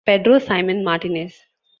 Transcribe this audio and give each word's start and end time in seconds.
Pedro 0.03 0.39
Simon 0.39 0.83
Martinez. 0.83 1.45